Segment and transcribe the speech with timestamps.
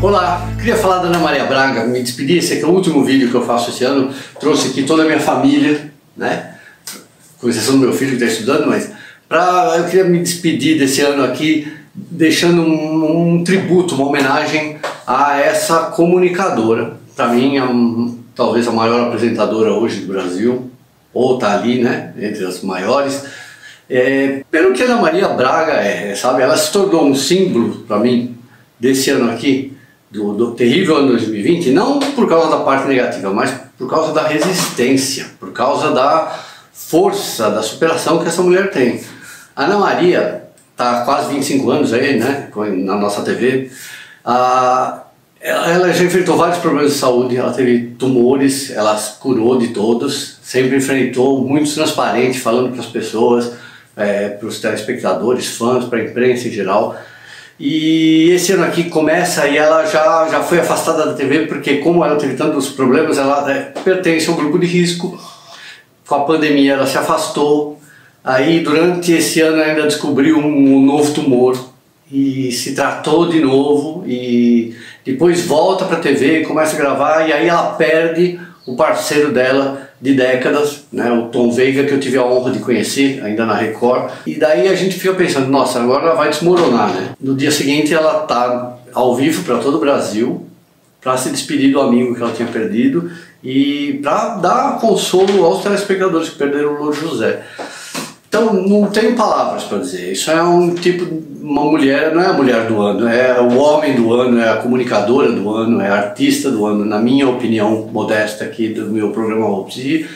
[0.00, 3.30] Olá, queria falar da Ana Maria Braga, me despedir, esse aqui é o último vídeo
[3.30, 6.54] que eu faço esse ano, trouxe aqui toda a minha família, né,
[7.40, 8.92] com exceção do meu filho que está estudando, mas
[9.28, 15.40] pra, eu queria me despedir desse ano aqui, deixando um, um tributo, uma homenagem a
[15.40, 20.70] essa comunicadora, para mim é um, talvez a maior apresentadora hoje do Brasil,
[21.12, 23.24] ou está ali, né, entre as maiores,
[23.90, 27.98] é, pelo que a Ana Maria Braga é, sabe, ela se tornou um símbolo para
[27.98, 28.36] mim
[28.78, 29.76] desse ano aqui,
[30.10, 34.26] do, do, terrível ano 2020, não por causa da parte negativa, mas por causa da
[34.26, 36.38] resistência, por causa da
[36.72, 39.00] força, da superação que essa mulher tem.
[39.54, 42.48] Ana Maria está quase 25 anos aí, né,
[42.84, 43.70] na nossa TV.
[44.24, 45.02] Ah,
[45.40, 50.76] ela já enfrentou vários problemas de saúde, ela teve tumores, ela curou de todos, sempre
[50.76, 53.52] enfrentou, muito transparente, falando para as pessoas,
[53.96, 56.96] é, para os telespectadores, fãs, para a imprensa em geral.
[57.58, 62.04] E esse ano aqui começa e ela já, já foi afastada da TV porque como
[62.04, 65.18] ela teve tantos problemas, ela é, pertence a um grupo de risco.
[66.06, 67.80] Com a pandemia ela se afastou.
[68.22, 71.58] Aí durante esse ano ainda descobriu um, um novo tumor
[72.10, 77.32] e se tratou de novo e depois volta para a TV, começa a gravar e
[77.32, 82.16] aí ela perde o parceiro dela de décadas, né, o Tom Veiga, que eu tive
[82.18, 84.12] a honra de conhecer ainda na Record.
[84.26, 87.10] E daí a gente fica pensando, nossa, agora ela vai desmoronar, né?
[87.20, 90.46] No dia seguinte ela tá ao vivo para todo o Brasil
[91.00, 93.10] para se despedir do amigo que ela tinha perdido
[93.42, 97.42] e para dar consolo aos telespectadores que perderam o Louro José.
[98.28, 100.12] Então, não tenho palavras para dizer.
[100.12, 101.04] Isso é um tipo,
[101.40, 104.56] uma mulher, não é a mulher do ano, é o homem do ano, é a
[104.56, 109.10] comunicadora do ano, é a artista do ano, na minha opinião modesta aqui do meu
[109.10, 109.78] programa Ops.
[109.78, 110.06] E,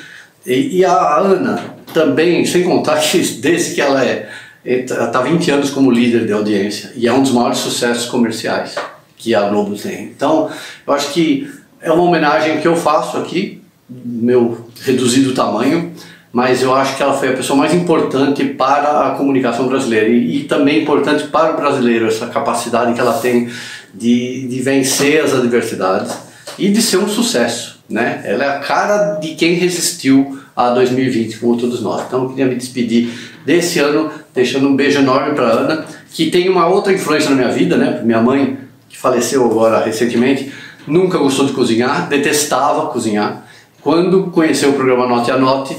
[0.46, 1.58] e a Ana
[1.94, 4.28] também, sem contar que desde que ela é,
[4.64, 8.74] está tá 20 anos como líder de audiência e é um dos maiores sucessos comerciais
[9.16, 10.04] que a Globo tem.
[10.04, 10.50] Então,
[10.86, 15.92] eu acho que é uma homenagem que eu faço aqui, meu reduzido tamanho,
[16.32, 20.38] mas eu acho que ela foi a pessoa mais importante para a comunicação brasileira e,
[20.38, 23.50] e, também importante para o brasileiro, essa capacidade que ela tem
[23.92, 26.16] de, de vencer as adversidades
[26.58, 27.80] e de ser um sucesso.
[27.88, 28.22] Né?
[28.24, 32.02] Ela é a cara de quem resistiu a 2020, como todos nós.
[32.06, 33.10] Então eu queria me despedir
[33.44, 37.48] desse ano, deixando um beijo enorme para Ana, que tem uma outra influência na minha
[37.48, 38.00] vida, né?
[38.02, 40.52] Minha mãe, que faleceu agora recentemente,
[40.86, 43.46] nunca gostou de cozinhar, detestava cozinhar.
[43.80, 45.76] Quando conheceu o programa Note a Note,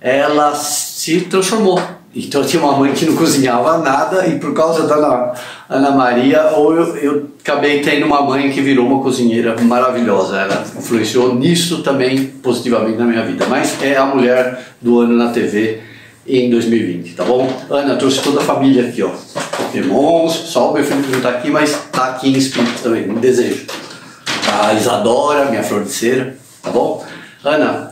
[0.00, 1.80] ela se transformou.
[2.14, 5.32] Então eu tinha uma mãe que não cozinhava nada e por causa da Ana,
[5.68, 10.38] Ana Maria, ou eu, eu acabei tendo uma mãe que virou uma cozinheira maravilhosa.
[10.40, 13.46] Ela influenciou nisso também positivamente na minha vida.
[13.48, 15.80] Mas é a mulher do ano na TV
[16.26, 17.48] em 2020, tá bom?
[17.70, 19.10] Ana, trouxe toda a família aqui, ó.
[19.72, 23.14] Irmãos, só o meu filho não está aqui, mas está aqui em espírito também, um
[23.14, 23.66] desejo.
[24.52, 27.04] A Isadora, minha flor de cera, tá bom?
[27.44, 27.89] Ana,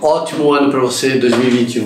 [0.00, 1.84] Ótimo ano para você, 2021.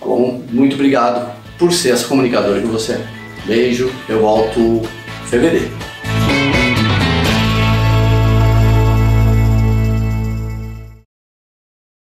[0.00, 3.06] Bom, muito obrigado por ser essa comunicadora que você é.
[3.46, 4.82] Beijo, eu volto
[5.26, 5.83] fevereiro.